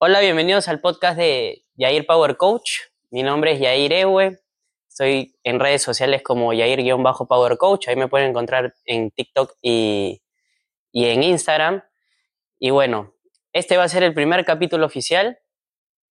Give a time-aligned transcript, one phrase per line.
[0.00, 2.82] Hola, bienvenidos al podcast de Yair Power Coach.
[3.10, 4.38] Mi nombre es Yair Ewe.
[4.88, 7.88] Estoy en redes sociales como Yair-Power Coach.
[7.88, 10.22] Ahí me pueden encontrar en TikTok y,
[10.92, 11.82] y en Instagram.
[12.60, 13.12] Y bueno,
[13.52, 15.40] este va a ser el primer capítulo oficial.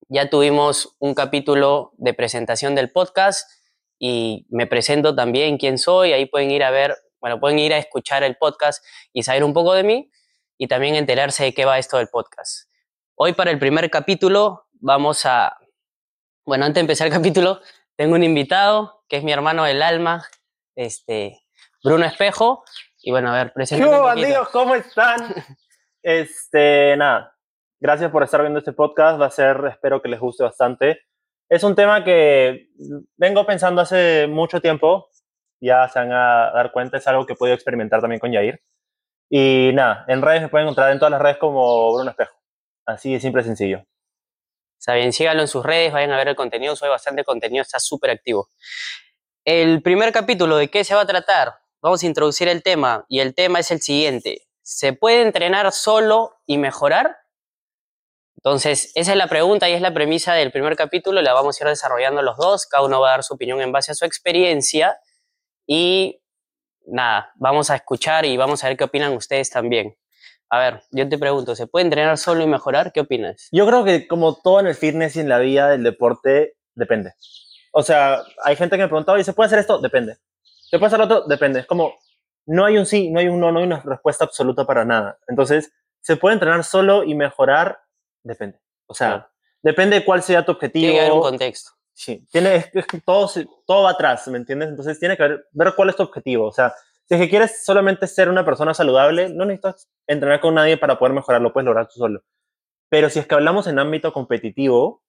[0.10, 3.50] Ya tuvimos un capítulo de presentación del podcast
[3.98, 6.12] y me presento también quién soy.
[6.12, 8.84] Ahí pueden ir a ver, bueno, pueden ir a escuchar el podcast
[9.14, 10.12] y saber un poco de mí
[10.58, 12.67] y también enterarse de qué va esto del podcast.
[13.20, 15.58] Hoy para el primer capítulo vamos a,
[16.46, 17.62] bueno, antes de empezar el capítulo,
[17.96, 20.24] tengo un invitado que es mi hermano del alma,
[20.76, 21.42] este,
[21.84, 22.64] Bruno Espejo.
[23.02, 23.92] Y bueno, a ver, preséntate.
[23.92, 24.50] ¿Qué bandidos?
[24.50, 25.34] ¿Cómo están?
[26.04, 27.36] este, nada,
[27.80, 29.20] gracias por estar viendo este podcast.
[29.20, 31.02] Va a ser, espero que les guste bastante.
[31.50, 32.70] Es un tema que
[33.16, 35.10] vengo pensando hace mucho tiempo.
[35.60, 38.62] Ya se van a dar cuenta, es algo que he podido experimentar también con Yair.
[39.28, 42.37] Y nada, en redes me pueden encontrar en todas las redes como Bruno Espejo.
[42.88, 43.86] Así de simple sencillo.
[44.80, 47.80] Está bien, síganlo en sus redes, vayan a ver el contenido, sube bastante contenido, está
[47.80, 48.48] súper activo.
[49.44, 51.56] El primer capítulo, ¿de qué se va a tratar?
[51.82, 54.48] Vamos a introducir el tema y el tema es el siguiente.
[54.62, 57.18] ¿Se puede entrenar solo y mejorar?
[58.38, 61.64] Entonces, esa es la pregunta y es la premisa del primer capítulo, la vamos a
[61.64, 64.06] ir desarrollando los dos, cada uno va a dar su opinión en base a su
[64.06, 64.98] experiencia
[65.66, 66.22] y
[66.86, 69.98] nada, vamos a escuchar y vamos a ver qué opinan ustedes también.
[70.50, 72.94] A ver, yo te pregunto, ¿se puede entrenar solo y mejorar?
[72.94, 73.50] ¿Qué opinas?
[73.52, 77.14] Yo creo que como todo en el fitness y en la vida del deporte, depende.
[77.72, 79.80] O sea, hay gente que me pregunta, oye, ¿se puede hacer esto?
[79.80, 80.18] Depende.
[80.44, 81.26] ¿Se puede hacer otro?
[81.28, 81.60] Depende.
[81.60, 81.96] Es como,
[82.46, 85.20] no hay un sí, no hay un no, no hay una respuesta absoluta para nada.
[85.28, 87.82] Entonces, ¿se puede entrenar solo y mejorar?
[88.24, 88.60] Depende.
[88.86, 89.30] O sea,
[89.62, 90.82] depende de cuál sea tu objetivo.
[90.82, 91.72] Tiene que haber un contexto.
[91.94, 92.72] Sí, tiene,
[93.06, 93.30] todo,
[93.66, 94.70] todo va atrás, ¿me entiendes?
[94.70, 96.48] Entonces, tiene que ver, ver cuál es tu objetivo.
[96.48, 96.74] O sea,
[97.08, 101.00] si es que quieres solamente ser una persona saludable, no necesitas entrenar con nadie para
[101.00, 102.22] poder mejorar, lo puedes lograr tú solo.
[102.90, 105.04] Pero si es que hablamos en ámbito competitivo,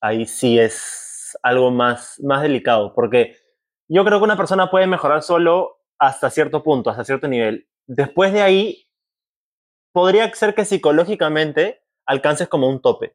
[0.00, 3.36] ahí sí es algo más, más delicado, porque
[3.88, 7.68] yo creo que una persona puede mejorar solo hasta cierto punto, hasta cierto nivel.
[7.86, 8.88] Después de ahí,
[9.92, 13.14] podría ser que psicológicamente alcances como un tope.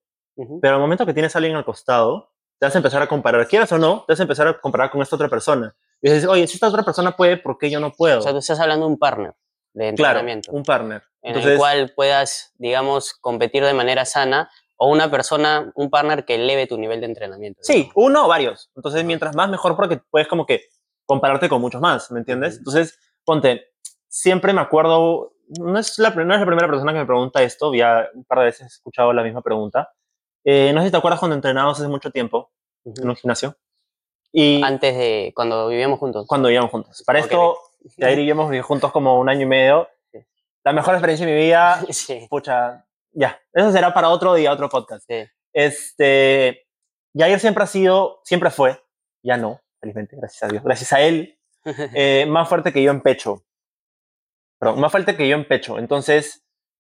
[0.61, 3.47] Pero al momento que tienes a alguien al costado, te vas a empezar a comparar,
[3.47, 5.75] quieras o no, te vas a empezar a comparar con esta otra persona.
[6.01, 8.19] Y dices, oye, si esta otra persona puede, ¿por qué yo no puedo?
[8.19, 9.33] O sea, tú estás hablando de un partner
[9.73, 10.51] de entrenamiento.
[10.51, 11.03] Claro, un partner.
[11.21, 16.35] En el cual puedas, digamos, competir de manera sana o una persona, un partner que
[16.35, 17.59] eleve tu nivel de entrenamiento.
[17.63, 18.71] Sí, uno o varios.
[18.75, 20.65] Entonces, mientras más, mejor porque puedes como que
[21.05, 22.57] compararte con muchos más, ¿me entiendes?
[22.57, 23.73] Entonces, ponte,
[24.07, 27.73] siempre me acuerdo, no es, la, no es la primera persona que me pregunta esto,
[27.73, 29.91] ya un par de veces he escuchado la misma pregunta.
[30.43, 32.51] Eh, no sé si te acuerdas cuando entrenábamos hace mucho tiempo
[32.85, 33.55] en un gimnasio.
[34.31, 36.25] Y Antes de cuando vivíamos juntos.
[36.27, 37.03] Cuando vivíamos juntos.
[37.05, 37.57] Para esto,
[37.97, 39.89] ya vivíamos juntos como un año y medio.
[40.63, 41.81] La mejor experiencia de mi vida.
[41.91, 42.27] Sí.
[42.29, 43.39] Pucha, ya.
[43.53, 45.05] Eso será para otro día, otro podcast.
[45.07, 45.25] Sí.
[45.53, 46.67] Este,
[47.17, 48.79] Jair siempre ha sido, siempre fue,
[49.23, 53.01] ya no, felizmente, gracias a Dios, gracias a él, eh, más fuerte que yo en
[53.01, 53.43] pecho.
[54.59, 55.79] Perdón, más fuerte que yo en pecho.
[55.79, 56.45] Entonces,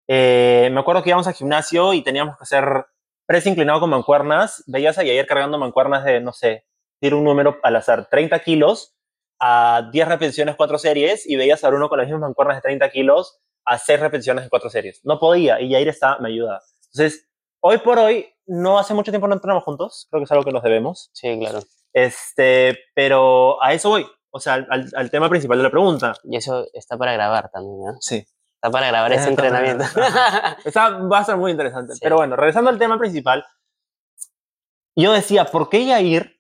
[0.08, 2.88] eh, me acuerdo que íbamos al gimnasio y teníamos que hacer
[3.26, 4.64] press inclinado con mancuernas.
[4.68, 6.66] Veías a Jair cargando mancuernas de, no sé,
[7.00, 8.96] tiro un número al azar, 30 kilos
[9.40, 12.90] a 10 repeticiones, 4 series, y veías a Bruno con las mismas mancuernas de 30
[12.90, 15.02] kilos a 6 repeticiones en 4 series.
[15.04, 16.62] No podía, y Jair está, me ayuda.
[16.94, 17.28] Entonces,
[17.60, 20.52] hoy por hoy, no hace mucho tiempo no entrenamos juntos, creo que es algo que
[20.52, 21.10] nos debemos.
[21.14, 21.60] Sí, claro.
[21.94, 26.14] Este, pero a eso voy, o sea, al, al tema principal de la pregunta.
[26.24, 27.98] Y eso está para grabar también, ¿no?
[28.00, 28.26] Sí.
[28.58, 29.84] Está para grabar ese entrenamiento.
[30.66, 31.94] Está, va a ser muy interesante.
[32.02, 33.46] Pero bueno, regresando al tema principal,
[34.96, 36.37] yo decía, ¿por qué Jair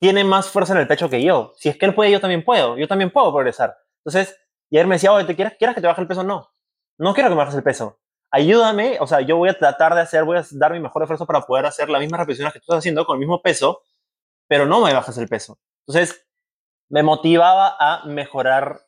[0.00, 1.52] tiene más fuerza en el pecho que yo.
[1.56, 2.76] Si es que él puede, yo también puedo.
[2.78, 3.76] Yo también puedo progresar.
[3.98, 4.36] Entonces,
[4.70, 6.24] y ayer me decía, oye, ¿te quieres, ¿quieres que te baje el peso?
[6.24, 6.50] No.
[6.98, 7.98] No quiero que me bajes el peso.
[8.30, 11.26] Ayúdame, o sea, yo voy a tratar de hacer, voy a dar mi mejor esfuerzo
[11.26, 13.82] para poder hacer las mismas repeticiones que tú estás haciendo con el mismo peso,
[14.48, 15.58] pero no me bajes el peso.
[15.86, 16.26] Entonces,
[16.88, 18.80] me motivaba a mejorar.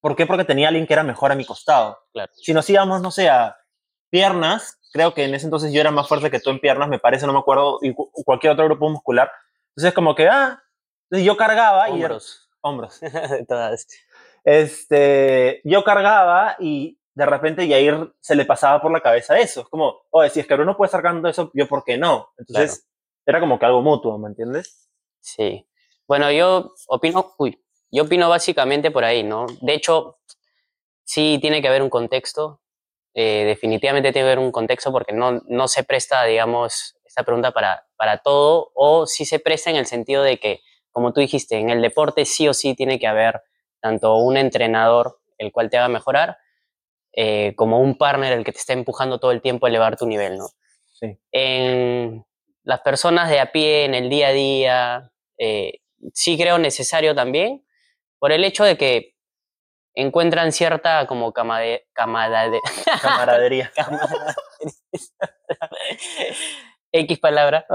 [0.00, 0.26] ¿Por qué?
[0.26, 1.98] Porque tenía alguien que era mejor a mi costado.
[2.12, 2.32] Claro.
[2.34, 3.56] Si nos íbamos, no sé, a
[4.10, 6.98] piernas, creo que en ese entonces yo era más fuerte que tú en piernas, me
[6.98, 9.30] parece, no me acuerdo, y cualquier otro grupo muscular,
[9.80, 10.62] entonces, como que, ah,
[11.10, 11.92] yo cargaba y...
[11.92, 12.50] Hombros.
[12.60, 13.00] Hombros.
[13.48, 13.86] Todas.
[14.44, 19.62] Este, yo cargaba y de repente Yair se le pasaba por la cabeza eso.
[19.62, 22.28] Es como, oye, si es que Bruno puede estar cargando eso, yo por qué no.
[22.36, 22.86] Entonces,
[23.24, 24.90] era como que algo mutuo, ¿me entiendes?
[25.18, 25.66] Sí.
[26.06, 27.58] Bueno, yo opino, uy,
[27.90, 29.46] yo opino básicamente por ahí, ¿no?
[29.62, 30.18] De hecho,
[31.04, 32.60] sí tiene que haber un contexto.
[33.14, 37.50] Eh, definitivamente tiene que haber un contexto porque no, no se presta, digamos, esta pregunta
[37.50, 40.60] para, para todo o si se presta en el sentido de que,
[40.92, 43.42] como tú dijiste, en el deporte sí o sí tiene que haber
[43.80, 46.38] tanto un entrenador el cual te haga mejorar,
[47.12, 50.06] eh, como un partner el que te está empujando todo el tiempo a elevar tu
[50.06, 50.46] nivel, ¿no?
[51.32, 52.24] En
[52.62, 55.80] las personas de a pie, en el día a día, eh,
[56.12, 57.66] sí creo necesario también,
[58.20, 59.16] por el hecho de que
[59.94, 62.60] encuentran cierta como camade, camaradería.
[66.92, 67.66] X palabra.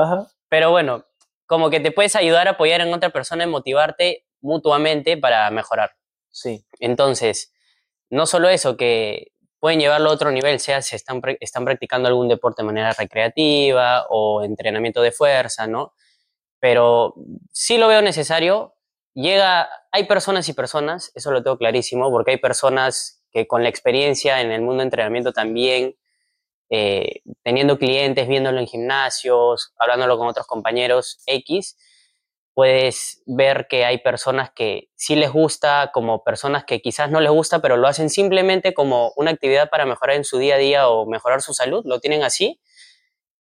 [0.50, 1.06] Pero bueno,
[1.45, 5.95] como que te puedes ayudar a apoyar en otra persona y motivarte mutuamente para mejorar.
[6.29, 6.65] Sí.
[6.79, 7.53] Entonces,
[8.09, 12.27] no solo eso, que pueden llevarlo a otro nivel, sea si están, están practicando algún
[12.27, 15.94] deporte de manera recreativa o entrenamiento de fuerza, ¿no?
[16.59, 17.15] Pero
[17.51, 18.75] sí lo veo necesario.
[19.13, 23.69] Llega, hay personas y personas, eso lo tengo clarísimo, porque hay personas que con la
[23.69, 25.95] experiencia en el mundo de entrenamiento también,
[26.69, 31.77] eh, teniendo clientes, viéndolo en gimnasios, hablándolo con otros compañeros X,
[32.53, 37.31] puedes ver que hay personas que sí les gusta, como personas que quizás no les
[37.31, 40.89] gusta, pero lo hacen simplemente como una actividad para mejorar en su día a día
[40.89, 42.62] o mejorar su salud, lo tienen así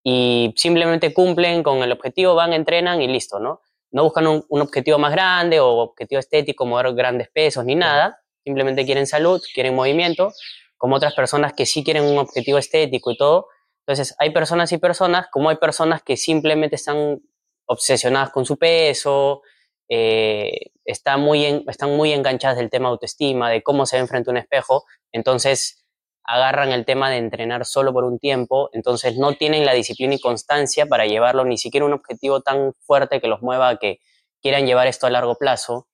[0.07, 3.61] y simplemente cumplen con el objetivo, van, entrenan y listo, ¿no?
[3.89, 8.85] No buscan un, objetivo más grande o objetivo estético, mover grandes pesos ni nada, simplemente
[8.85, 10.31] quieren salud, quieren movimiento,
[10.77, 13.47] como otras personas que sí quieren un objetivo estético y todo.
[13.85, 17.21] Entonces, hay personas y personas, como hay personas que simplemente están
[17.67, 19.41] obsesionadas con su peso,
[19.89, 20.71] eh,
[21.17, 24.83] muy están muy enganchadas del tema autoestima, de cómo se ven frente a un espejo,
[25.11, 25.85] entonces
[26.23, 30.19] agarran el tema de entrenar solo por un tiempo, entonces no tienen la disciplina y
[30.19, 33.99] constancia para llevarlo ni siquiera un objetivo tan fuerte que los mueva a que
[34.41, 35.87] quieran llevar esto a largo plazo.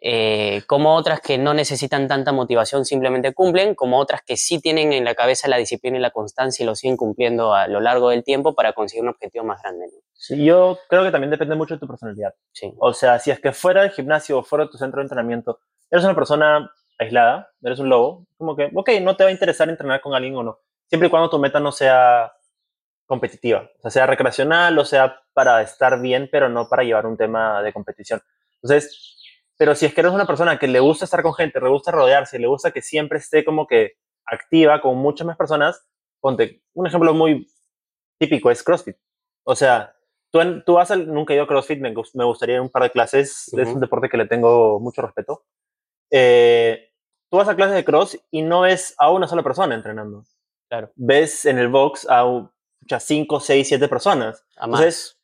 [0.00, 4.92] Eh, como otras que no necesitan tanta motivación, simplemente cumplen, como otras que sí tienen
[4.92, 8.10] en la cabeza la disciplina y la constancia y lo siguen cumpliendo a lo largo
[8.10, 9.86] del tiempo para conseguir un objetivo más grande.
[10.14, 12.34] Sí, yo creo que también depende mucho de tu personalidad.
[12.52, 12.72] Sí.
[12.78, 15.58] O sea, si es que fuera del gimnasio o fuera de tu centro de entrenamiento,
[15.90, 19.68] eres una persona aislada, eres un lobo, como que, ok, no te va a interesar
[19.68, 20.58] entrenar con alguien o no,
[20.88, 22.32] siempre y cuando tu meta no sea
[23.06, 27.16] competitiva, o sea, sea recreacional o sea para estar bien, pero no para llevar un
[27.16, 28.20] tema de competición.
[28.60, 29.17] Entonces,
[29.58, 31.90] pero si es que eres una persona que le gusta estar con gente, le gusta
[31.90, 35.84] rodearse, le gusta que siempre esté como que activa con muchas más personas,
[36.20, 37.50] ponte, un ejemplo muy
[38.18, 38.96] típico es CrossFit.
[39.44, 39.96] O sea,
[40.30, 42.90] tú, tú vas al, nunca he ido a CrossFit, me, me gustaría un par de
[42.90, 45.44] clases, es un deporte que le tengo mucho respeto.
[46.10, 46.92] Eh,
[47.28, 50.24] tú vas a clases de cross y no ves a una sola persona entrenando.
[50.68, 50.92] Claro.
[50.94, 52.24] Ves en el box a
[52.98, 54.44] 5, 6, 7 personas.
[54.56, 55.18] A más.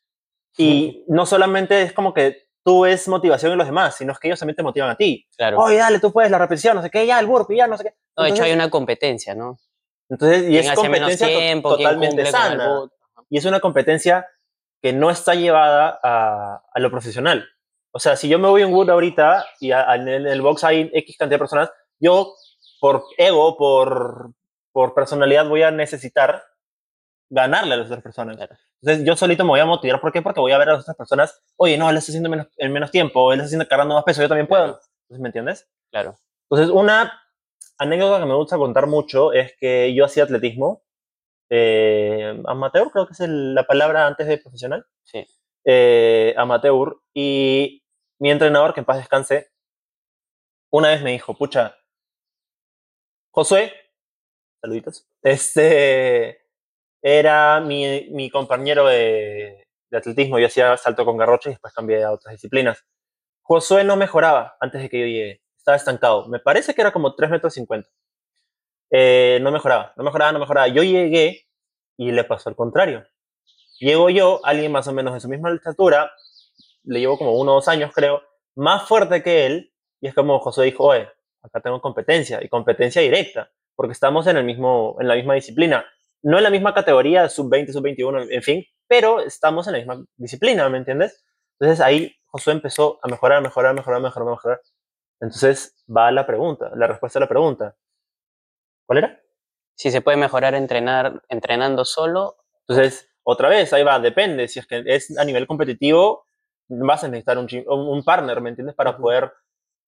[0.57, 4.27] y no solamente es como que tú ves motivación en los demás, sino es que
[4.27, 5.27] ellos también te motivan a ti.
[5.37, 5.59] Claro.
[5.59, 7.83] Oye, dale, tú puedes la repetición, no sé qué, ya, el burpee, ya, no sé
[7.83, 7.93] qué.
[8.17, 9.59] No, de hecho hay una competencia, ¿no?
[10.09, 12.89] Entonces, y es competencia totalmente sana.
[13.29, 14.27] Y es una competencia
[14.81, 17.47] que no está llevada a, a, lo profesional.
[17.91, 20.89] O sea, si yo me voy a un Wood ahorita y en el box hay
[20.91, 22.33] X cantidad de personas, yo
[22.79, 24.31] por ego, por,
[24.71, 26.43] por personalidad voy a necesitar
[27.29, 28.37] ganarle a las otras personas.
[28.81, 29.99] Entonces yo solito me voy a motivar.
[29.99, 30.21] ¿Por qué?
[30.21, 32.71] Porque voy a ver a las otras personas, oye, no, él está haciendo menos, en
[32.71, 34.79] menos tiempo, él está haciendo cargando más peso, yo también puedo.
[35.03, 35.69] Entonces, ¿me entiendes?
[35.91, 36.17] Claro.
[36.49, 37.21] Entonces, una
[37.77, 40.83] anécdota que me gusta contar mucho es que yo hacía atletismo,
[41.49, 44.85] eh, amateur, creo que es la palabra antes de profesional.
[45.03, 45.25] Sí.
[45.63, 46.97] Eh, amateur.
[47.13, 47.83] Y
[48.19, 49.51] mi entrenador, que en paz descanse,
[50.71, 51.75] una vez me dijo, pucha,
[53.31, 53.73] Josué,
[54.61, 56.44] saluditos, este,
[57.07, 60.39] era mi, mi compañero de, de, atletismo.
[60.39, 62.83] Yo hacía salto con garrocha y después cambié a otras disciplinas.
[63.43, 65.41] Josué no mejoraba antes de que yo llegue.
[65.55, 66.27] Estaba estancado.
[66.27, 67.87] Me parece que era como 3 metros 50.
[68.89, 70.67] Eh, no mejoraba, no mejoraba, no mejoraba.
[70.67, 71.45] Yo llegué
[71.95, 73.05] y le pasó al contrario.
[73.79, 76.11] Llego yo, alguien más o menos de su misma estatura,
[76.85, 78.23] le llevo como uno o dos años, creo,
[78.55, 79.71] más fuerte que él,
[80.01, 81.07] y es como Josué dijo, oye,
[81.43, 85.85] acá tengo competencia, y competencia directa, porque estamos en, el mismo, en la misma disciplina
[86.25, 90.67] no en la misma categoría, sub-20, sub-21, en fin, pero estamos en la misma disciplina,
[90.69, 91.23] ¿me entiendes?
[91.59, 94.61] Entonces ahí Josué empezó a mejorar, mejorar, mejorar, mejorar, mejorar.
[95.21, 97.75] Entonces va la pregunta, la respuesta a la pregunta.
[98.87, 99.21] ¿Cuál era?
[99.75, 102.37] Si se puede mejorar entrenar, entrenando solo.
[102.67, 104.47] Entonces, otra vez, ahí va, depende.
[104.47, 106.25] Si es que es a nivel competitivo,
[106.67, 108.75] vas a necesitar un, un partner, ¿me entiendes?
[108.75, 109.31] Para poder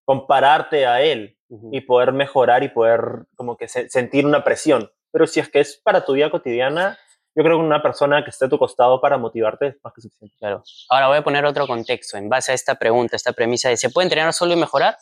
[0.06, 1.36] compararte a él
[1.72, 4.92] y poder mejorar y poder como que sentir una presión.
[5.18, 6.96] Pero si es que es para tu vida cotidiana,
[7.34, 10.02] yo creo que una persona que esté a tu costado para motivarte es más que
[10.02, 10.36] suficiente.
[10.38, 10.62] Claro.
[10.90, 13.90] Ahora voy a poner otro contexto en base a esta pregunta, esta premisa de ¿se
[13.90, 14.96] puede entrenar solo y mejorar?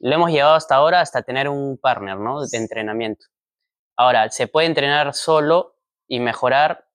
[0.00, 2.44] Lo hemos llevado hasta ahora hasta tener un partner, ¿no?
[2.44, 3.26] De entrenamiento.
[3.96, 5.76] Ahora, ¿se puede entrenar solo
[6.08, 6.88] y mejorar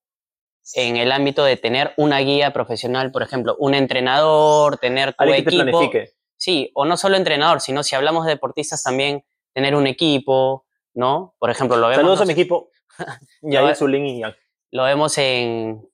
[0.73, 5.49] en el ámbito de tener una guía profesional, por ejemplo, un entrenador, tener tu equipo?
[5.51, 6.13] Que planifique.
[6.35, 11.35] Sí, o no solo entrenador, sino si hablamos de deportistas también, tener un equipo, ¿no?
[11.39, 12.01] Por ejemplo, lo vemos...
[12.01, 12.69] Saludos a mi equipo.
[13.41, 14.23] y ahí su link
[14.71, 15.87] lo vemos en,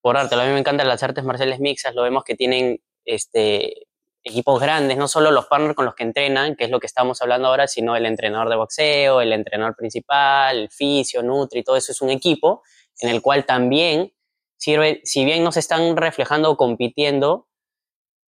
[0.00, 3.86] por arte, a mí me encantan las artes marciales mixtas, lo vemos que tienen este,
[4.22, 7.20] equipos grandes, no solo los partners con los que entrenan, que es lo que estamos
[7.20, 11.92] hablando ahora, sino el entrenador de boxeo, el entrenador principal, el fisio, nutri, todo eso
[11.92, 12.62] es un equipo
[13.00, 14.12] en el cual también
[14.56, 17.48] sirve, si bien no se están reflejando o compitiendo,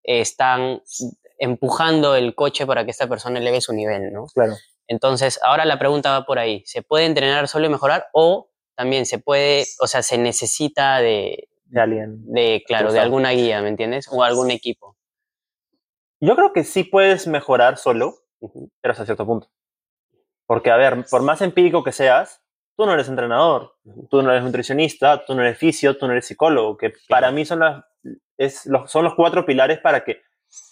[0.03, 0.83] están
[1.39, 4.27] empujando el coche para que esta persona eleve su nivel, ¿no?
[4.35, 4.55] Claro.
[4.89, 6.63] Entonces, ahora la pregunta va por ahí.
[6.67, 11.49] ¿Se puede entrenar solo y mejorar o también se puede, o sea, se necesita de...
[11.65, 12.33] De alguien.
[12.33, 14.07] De, claro, de alguna guía, ¿me entiendes?
[14.11, 14.97] O algún equipo.
[16.21, 18.15] Yo creo que sí puedes mejorar solo,
[18.81, 19.51] pero hasta cierto punto.
[20.47, 22.41] Porque, a ver, por más empírico que seas,
[22.77, 23.75] tú no eres entrenador,
[24.11, 27.45] tú no eres nutricionista, tú no eres fisio, tú no eres psicólogo, que para mí
[27.45, 27.85] son, las,
[28.37, 30.23] es, los, son los cuatro pilares para que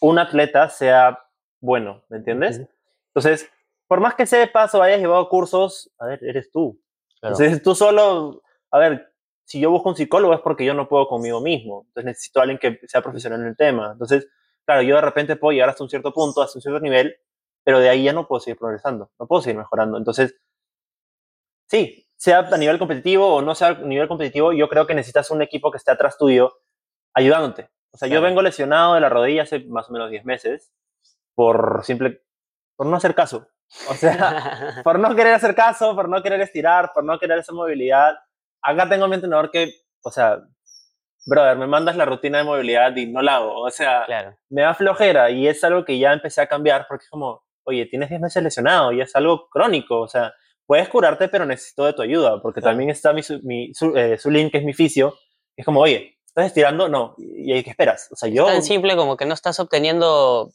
[0.00, 1.18] un atleta sea
[1.60, 2.60] bueno, ¿me entiendes?
[3.08, 3.50] Entonces,
[3.94, 6.82] por más que sepas o hayas llevado cursos, a ver, eres tú.
[7.22, 11.06] Entonces, tú solo, a ver, si yo busco un psicólogo es porque yo no puedo
[11.06, 11.84] conmigo mismo.
[11.86, 13.92] Entonces, necesito a alguien que sea profesional en el tema.
[13.92, 14.26] Entonces,
[14.66, 17.14] claro, yo de repente puedo llegar hasta un cierto punto, hasta un cierto nivel,
[17.62, 19.96] pero de ahí ya no puedo seguir progresando, no puedo seguir mejorando.
[19.96, 20.34] Entonces,
[21.68, 25.30] sí, sea a nivel competitivo o no sea a nivel competitivo, yo creo que necesitas
[25.30, 26.52] un equipo que esté atrás tuyo
[27.14, 27.70] ayudándote.
[27.92, 30.72] O sea, yo vengo lesionado de la rodilla hace más o menos 10 meses
[31.36, 32.24] por simple,
[32.74, 33.46] por no hacer caso.
[33.88, 37.52] O sea, por no querer hacer caso, por no querer estirar, por no querer esa
[37.52, 38.14] movilidad.
[38.62, 40.38] Acá tengo mi entrenador que, o sea,
[41.26, 43.60] brother, me mandas la rutina de movilidad y no la hago.
[43.60, 44.06] O sea,
[44.48, 47.86] me da flojera y es algo que ya empecé a cambiar porque es como, oye,
[47.86, 50.00] tienes 10 meses lesionado y es algo crónico.
[50.00, 50.32] O sea,
[50.66, 54.52] puedes curarte, pero necesito de tu ayuda porque también está mi, mi su, eh, link,
[54.52, 55.14] que es mi fisio.
[55.56, 56.88] Es como, oye, ¿estás estirando?
[56.88, 57.14] No.
[57.18, 58.08] ¿Y qué esperas?
[58.10, 58.46] O sea, yo...
[58.46, 60.50] Es tan simple como que no estás obteniendo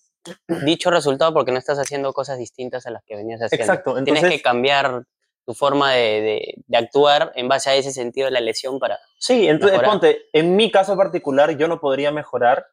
[0.65, 3.63] dicho resultado porque no estás haciendo cosas distintas a las que venías haciendo.
[3.63, 4.03] Exacto.
[4.03, 5.03] Tienes que cambiar
[5.45, 8.99] tu forma de, de, actuar en base a ese sentido de la lesión para.
[9.17, 12.67] Sí, entonces ponte, en mi caso particular, yo no podría mejorar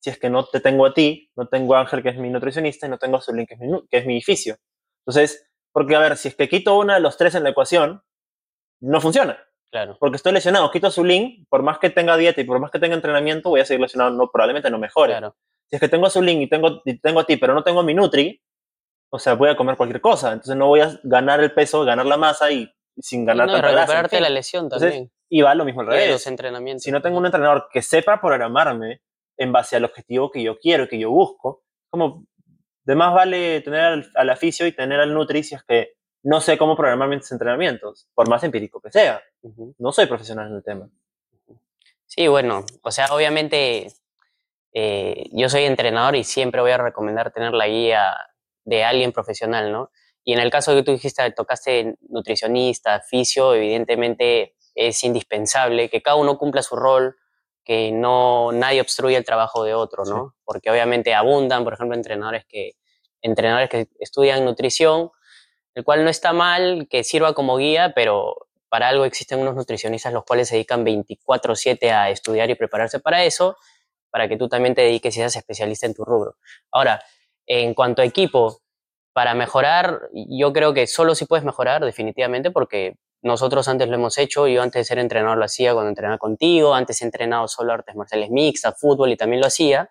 [0.00, 2.30] si es que no te tengo a ti, no tengo a Ángel, que es mi
[2.30, 4.56] nutricionista, y no tengo a Zulín, que es mi, que es mi edificio.
[5.00, 8.02] Entonces, porque a ver, si es que quito uno de los tres en la ecuación,
[8.80, 9.38] no funciona.
[9.70, 9.96] Claro.
[9.98, 12.78] Porque estoy lesionado, quito a Zulín, por más que tenga dieta y por más que
[12.78, 15.12] tenga entrenamiento, voy a seguir lesionado, no, probablemente no mejore.
[15.12, 15.36] Claro.
[15.68, 17.82] Si es que tengo a Zulín y tengo, y tengo a ti, pero no tengo
[17.82, 18.40] mi Nutri,
[19.10, 20.32] o sea, voy a comer cualquier cosa.
[20.32, 23.68] Entonces no voy a ganar el peso, ganar la masa y sin ganar no, tanta
[23.68, 25.10] recuperarte la lesión también.
[25.28, 26.10] y va lo mismo al revés.
[26.10, 26.82] los entrenamientos.
[26.82, 29.02] Si no tengo un entrenador que sepa programarme
[29.36, 32.24] en base al objetivo que yo quiero, que yo busco, como
[32.84, 36.40] de más vale tener al, al aficio y tener al nutri si es que no
[36.40, 39.22] sé cómo programar mis entrenamientos, por más empírico que sea.
[39.78, 40.90] No soy profesional en el tema.
[42.04, 43.92] Sí, bueno, o sea, obviamente
[44.78, 48.14] eh, yo soy entrenador y siempre voy a recomendar tener la guía
[48.62, 49.90] de alguien profesional, ¿no?
[50.22, 56.18] Y en el caso que tú dijiste, tocaste nutricionista, fisio, evidentemente es indispensable que cada
[56.18, 57.16] uno cumpla su rol,
[57.64, 60.34] que no nadie obstruya el trabajo de otro, ¿no?
[60.44, 62.72] Porque obviamente abundan, por ejemplo, entrenadores que
[63.22, 65.10] entrenadores que estudian nutrición,
[65.74, 70.12] el cual no está mal que sirva como guía, pero para algo existen unos nutricionistas
[70.12, 73.56] los cuales se dedican 24/7 a estudiar y prepararse para eso,
[74.16, 76.36] para que tú también te dediques y seas especialista en tu rubro.
[76.72, 77.04] Ahora,
[77.46, 78.62] en cuanto a equipo,
[79.12, 84.16] para mejorar, yo creo que solo si puedes mejorar, definitivamente, porque nosotros antes lo hemos
[84.16, 87.74] hecho, yo antes de ser entrenador lo hacía cuando entrenaba contigo, antes he entrenado solo
[87.74, 89.90] artes marciales mixtas, fútbol y también lo hacía,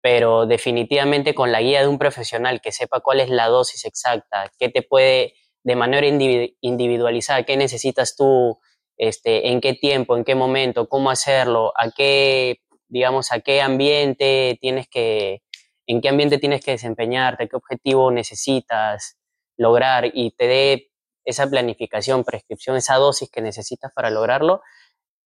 [0.00, 4.50] pero definitivamente con la guía de un profesional que sepa cuál es la dosis exacta,
[4.58, 8.58] qué te puede de manera individualizada, qué necesitas tú,
[8.96, 12.61] este, en qué tiempo, en qué momento, cómo hacerlo, a qué,
[12.92, 15.42] digamos, a qué ambiente tienes que,
[15.86, 19.18] en qué ambiente tienes que desempeñarte, qué objetivo necesitas
[19.56, 20.90] lograr y te dé
[21.24, 24.60] esa planificación, prescripción, esa dosis que necesitas para lograrlo,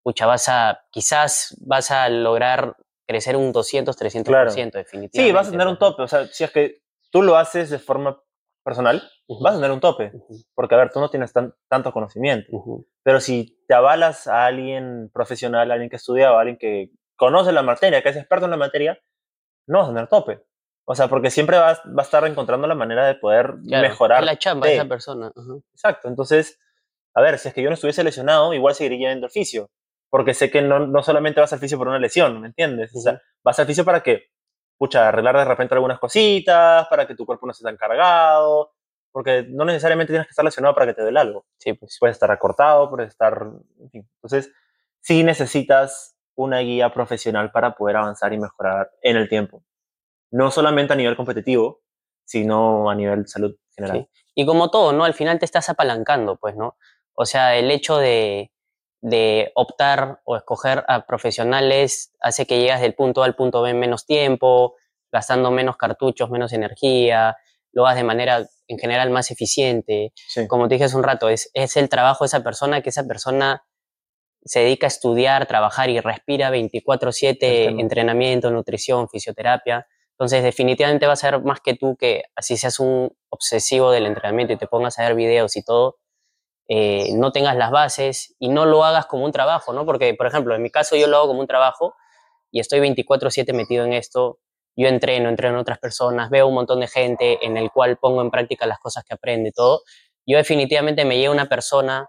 [0.03, 2.75] pucha, vas a, quizás vas a lograr
[3.07, 5.09] crecer un 200, 300% definitivamente.
[5.23, 7.79] Sí, vas a tener un tope, o sea, si es que tú lo haces de
[7.79, 8.21] forma
[8.63, 9.01] personal,
[9.41, 10.11] vas a tener un tope,
[10.53, 12.51] porque a ver, tú no tienes tanto conocimiento,
[13.03, 16.91] pero si te avalas a alguien profesional, a alguien que estudia o a alguien que
[17.15, 18.99] conoce la materia, que es experto en la materia,
[19.67, 20.45] no vas a tener tope.
[20.87, 24.23] O sea, porque siempre vas, va a estar encontrando la manera de poder mejorar.
[24.23, 25.31] la chamba de esa persona.
[25.73, 26.07] Exacto.
[26.07, 26.59] Entonces,
[27.15, 29.71] a ver, si es que yo no estuviese lesionado, igual seguiría yendo al fisio.
[30.11, 32.95] Porque sé que no, no solamente vas al fisio por una lesión, ¿me entiendes?
[32.95, 34.27] O sea, vas al fisio para que,
[34.77, 38.73] pucha, arreglar de repente algunas cositas, para que tu cuerpo no esté tan cargado.
[39.11, 41.45] Porque no necesariamente tienes que estar lesionado para que te duele algo.
[41.57, 41.97] Sí, pues.
[41.99, 43.47] Puedes estar acortado, puedes estar.
[43.79, 44.09] En fin.
[44.17, 44.53] Entonces,
[45.01, 49.63] sí necesitas una guía profesional para poder avanzar y mejorar en el tiempo
[50.35, 51.81] no solamente a nivel competitivo,
[52.25, 54.09] sino a nivel salud general.
[54.33, 55.05] Y como todo, ¿no?
[55.05, 56.77] Al final te estás apalancando, pues, ¿no?
[57.13, 58.51] O sea, el hecho de,
[58.99, 63.69] de optar o escoger a profesionales hace que llegas del punto A al punto B
[63.69, 64.75] en menos tiempo,
[65.09, 67.37] gastando menos cartuchos, menos energía,
[67.71, 70.11] lo hagas de manera en general más eficiente.
[70.49, 73.05] Como te dije hace un rato, es, es el trabajo de esa persona, que esa
[73.05, 73.63] persona
[74.45, 79.87] se dedica a estudiar, trabajar y respira 24/7 entrenamiento, nutrición, fisioterapia.
[80.11, 84.53] Entonces definitivamente va a ser más que tú que así seas un obsesivo del entrenamiento
[84.53, 85.97] y te pongas a ver videos y todo,
[86.67, 89.85] eh, no tengas las bases y no lo hagas como un trabajo, ¿no?
[89.85, 91.95] Porque, por ejemplo, en mi caso yo lo hago como un trabajo
[92.51, 94.39] y estoy 24/7 metido en esto.
[94.75, 98.21] Yo entreno, entreno a otras personas, veo un montón de gente en el cual pongo
[98.21, 99.81] en práctica las cosas que aprende, todo.
[100.27, 102.07] Yo definitivamente me llega una persona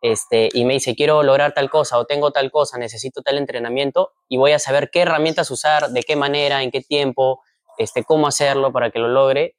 [0.00, 4.12] este, y me dice, quiero lograr tal cosa o tengo tal cosa, necesito tal entrenamiento
[4.28, 7.40] y voy a saber qué herramientas usar, de qué manera, en qué tiempo,
[7.78, 9.56] este, cómo hacerlo para que lo logre,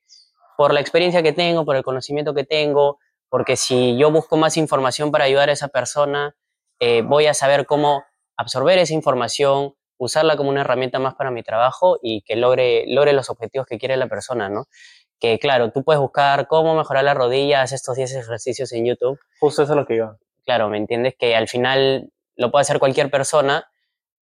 [0.58, 4.58] por la experiencia que tengo, por el conocimiento que tengo, porque si yo busco más
[4.58, 6.36] información para ayudar a esa persona,
[6.80, 8.04] eh, voy a saber cómo
[8.38, 13.14] absorber esa información, usarla como una herramienta más para mi trabajo y que logre, logre
[13.14, 14.68] los objetivos que quiere la persona, ¿no?
[15.20, 19.20] Que claro, tú puedes buscar cómo mejorar las rodillas, estos 10 ejercicios en YouTube.
[19.40, 20.18] Justo eso es lo que iba
[20.48, 21.16] claro, ¿me entiendes?
[21.20, 23.70] Que al final lo puede hacer cualquier persona,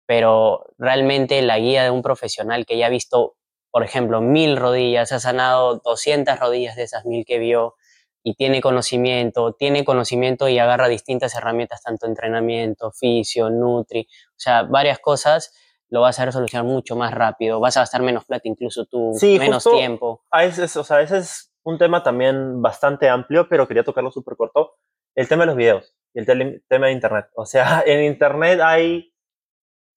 [0.07, 3.35] pero realmente la guía de un profesional que ya ha visto,
[3.69, 7.75] por ejemplo, mil rodillas, ha sanado 200 rodillas de esas mil que vio
[8.23, 14.63] y tiene conocimiento, tiene conocimiento y agarra distintas herramientas, tanto entrenamiento, fisio, nutri, o sea,
[14.63, 15.53] varias cosas,
[15.89, 19.13] lo vas a hacer solucionar mucho más rápido, vas a gastar menos plata incluso tú,
[19.21, 20.23] menos tiempo.
[20.31, 24.35] A veces, o sea, ese es un tema también bastante amplio, pero quería tocarlo súper
[24.35, 24.74] corto,
[25.15, 27.27] el tema de los videos y el tema de Internet.
[27.35, 29.13] O sea, en Internet hay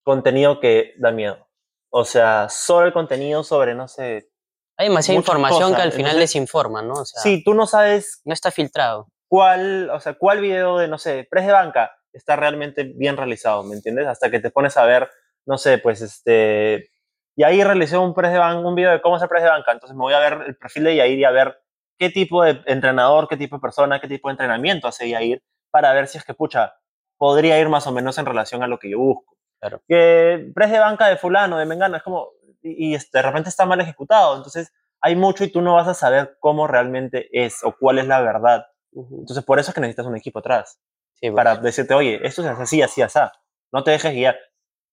[0.03, 1.47] contenido que da miedo.
[1.91, 4.31] O sea, solo el contenido sobre, no sé...
[4.77, 6.95] Hay demasiada información que al final desinforma, ¿no?
[6.95, 8.21] O sí, tú no sabes...
[8.25, 9.09] No está filtrado.
[9.27, 13.63] ¿Cuál, o sea, cuál video de, no sé, press de banca está realmente bien realizado,
[13.65, 14.07] ¿me entiendes?
[14.07, 15.11] Hasta que te pones a ver,
[15.47, 16.90] no sé, pues este...
[17.37, 19.73] Y ahí realicé un, press de banca, un video de cómo hacer press de banca.
[19.73, 21.59] Entonces me voy a ver el perfil de Yair y a ver
[21.99, 25.93] qué tipo de entrenador, qué tipo de persona, qué tipo de entrenamiento hace Yair para
[25.93, 26.75] ver si es que, pucha,
[27.17, 29.37] podría ir más o menos en relación a lo que yo busco.
[29.61, 29.83] Claro.
[29.89, 32.31] Que press de banca de fulano, de mengano, es como,
[32.63, 36.37] y, de repente está mal ejecutado, entonces hay mucho y tú no vas a saber
[36.41, 38.67] cómo realmente es o cuál es la verdad.
[38.93, 40.81] Entonces por eso es que necesitas un equipo atrás,
[41.15, 43.19] sí, para decirte, oye, esto es así, así, así,
[43.73, 44.37] no te dejes guiar.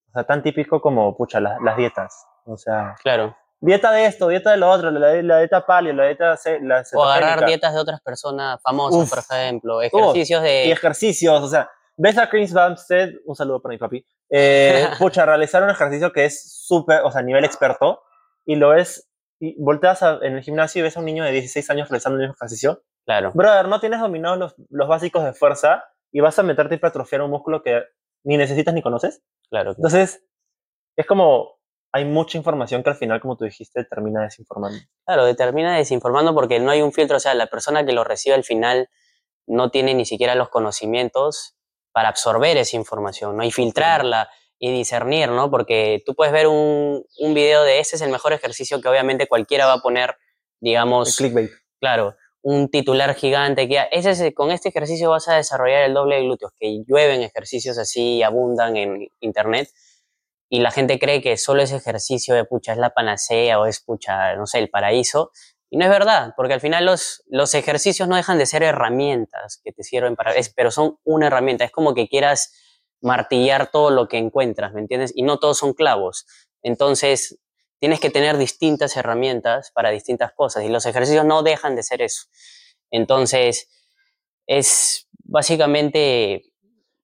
[0.09, 2.25] O sea, tan típico como, pucha, las dietas.
[2.45, 6.37] O sea, claro dieta de esto, dieta de lo otro, la, dieta paleo, la dieta
[6.61, 10.65] la O agarrar dietas de otras personas famosas, por ejemplo, ejercicios de...
[10.65, 15.25] Y ejercicios, o sea, ves a Chris Bumstead, un saludo para mi papi, eh, pucha,
[15.25, 18.01] realizar un ejercicio que es súper, o sea, nivel experto,
[18.45, 21.69] y lo es, y volteas en el gimnasio y ves a un niño de 16
[21.69, 22.83] años realizando el mismo ejercicio.
[23.05, 23.31] Claro.
[23.33, 27.21] Brother, no tienes dominados los, los básicos de fuerza y vas a meterte y hipertrofiar
[27.21, 27.83] un músculo que
[28.23, 29.21] ni necesitas ni conoces.
[29.49, 29.71] Claro.
[29.71, 30.23] Entonces,
[30.95, 31.54] es como,
[31.95, 34.77] hay mucha información que al final, como tú dijiste, termina desinformando.
[35.05, 38.35] Claro, termina desinformando porque no hay un filtro, o sea, la persona que lo recibe
[38.35, 38.89] al final
[39.47, 41.55] no tiene ni siquiera los conocimientos
[41.93, 43.45] para absorber esa información, ¿no?
[43.45, 44.29] Y filtrarla
[44.59, 45.49] y discernir, ¿no?
[45.49, 49.27] Porque tú puedes ver un, un video de ese es el mejor ejercicio que obviamente
[49.27, 50.17] cualquiera va a poner,
[50.59, 51.17] digamos...
[51.21, 51.51] El clickbait.
[51.79, 56.23] Claro, un titular gigante que ese, con este ejercicio vas a desarrollar el doble de
[56.23, 59.69] glúteos, que llueven ejercicios así y abundan en internet
[60.49, 63.79] y la gente cree que solo ese ejercicio de pucha es la panacea o es
[63.81, 65.31] pucha, no sé, el paraíso.
[65.69, 69.59] Y no es verdad, porque al final los, los ejercicios no dejan de ser herramientas
[69.63, 71.65] que te sirven para, es, pero son una herramienta.
[71.65, 72.53] Es como que quieras
[73.01, 75.11] martillar todo lo que encuentras, ¿me entiendes?
[75.15, 76.25] Y no todos son clavos.
[76.61, 77.39] Entonces,
[77.79, 82.01] tienes que tener distintas herramientas para distintas cosas y los ejercicios no dejan de ser
[82.01, 82.27] eso.
[82.91, 83.69] Entonces,
[84.47, 86.43] es básicamente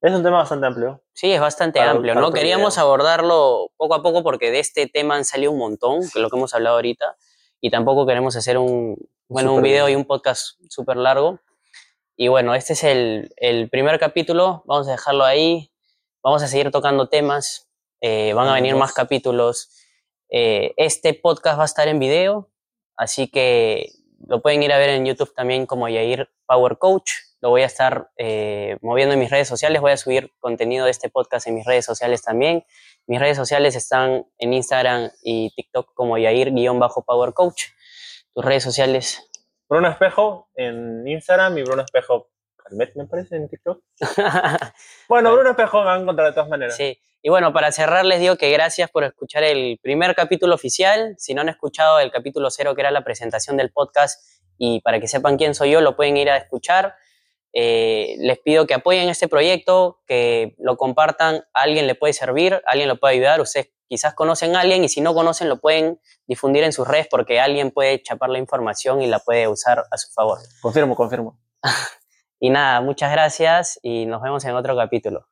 [0.02, 1.02] es un tema bastante amplio.
[1.14, 2.32] Sí, es bastante amplio, ¿no?
[2.32, 6.30] Queríamos abordarlo poco a poco porque de este tema han salido un montón, que lo
[6.30, 7.18] que hemos hablado ahorita,
[7.60, 11.40] y tampoco queremos hacer un, bueno, un video y un podcast súper largo.
[12.18, 15.72] Y bueno, este es el, el, primer capítulo, vamos a dejarlo ahí,
[16.24, 17.70] vamos a seguir tocando temas,
[18.02, 19.70] eh, van a venir más capítulos.
[20.30, 22.50] Eh, este podcast va a estar en video,
[22.96, 23.92] así que
[24.28, 27.66] lo pueden ir a ver en YouTube también como Yair Power Coach lo voy a
[27.66, 31.56] estar eh, moviendo en mis redes sociales, voy a subir contenido de este podcast en
[31.56, 32.64] mis redes sociales también.
[33.08, 37.64] Mis redes sociales están en Instagram y TikTok como Yair-Power Coach.
[38.34, 39.28] Tus redes sociales.
[39.68, 43.82] Bruno Espejo en Instagram y Bruno Espejo Calmet, me parece, en TikTok.
[45.10, 46.76] bueno, Bruno Espejo me va a encontrar de todas maneras.
[46.76, 47.00] Sí.
[47.24, 51.16] Y bueno, para cerrar les digo que gracias por escuchar el primer capítulo oficial.
[51.18, 54.24] Si no han escuchado el capítulo cero, que era la presentación del podcast,
[54.58, 56.96] y para que sepan quién soy yo, lo pueden ir a escuchar.
[57.54, 62.54] Eh, les pido que apoyen este proyecto, que lo compartan, a alguien le puede servir,
[62.54, 65.60] a alguien lo puede ayudar, ustedes quizás conocen a alguien y si no conocen lo
[65.60, 69.84] pueden difundir en sus redes porque alguien puede chapar la información y la puede usar
[69.92, 70.40] a su favor.
[70.62, 71.38] Confirmo, confirmo.
[72.40, 75.31] y nada, muchas gracias y nos vemos en otro capítulo.